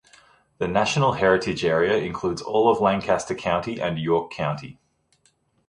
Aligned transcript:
The 0.57 0.67
national 0.67 1.13
heritage 1.13 1.63
area 1.63 1.95
includes 1.97 2.41
all 2.41 2.71
of 2.71 2.81
Lancaster 2.81 3.35
County 3.35 3.79
and 3.79 3.99
York 3.99 4.31
County. 4.31 4.79